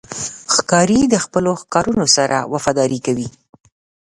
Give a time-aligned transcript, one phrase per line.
[0.53, 3.27] ښکاري د خپلو ښکارونو سره وفاداري کوي.